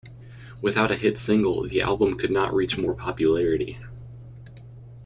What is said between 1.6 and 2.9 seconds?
the album could not reach